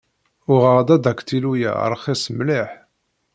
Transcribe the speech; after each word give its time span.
Uɣeɣ-d 0.53 0.89
adaktilu-ya 0.95 1.71
ṛxis 1.91 2.23
mliḥ. 2.37 2.69